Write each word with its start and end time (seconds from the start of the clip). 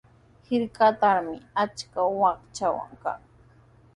Hirkatrawmi 0.47 1.35
achka 1.63 2.01
wachwa 2.19 2.83
kan. 3.01 3.21